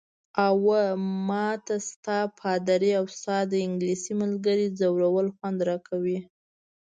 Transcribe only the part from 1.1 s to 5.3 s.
ما ته ستا، پادري او ستا د انګلیسۍ ملګرې ځورول